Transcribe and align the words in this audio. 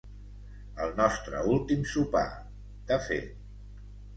El 0.85 0.95
nostre 0.99 1.43
últim 1.51 1.85
sopar, 1.91 2.25
de 2.93 3.01
fet. 3.09 3.41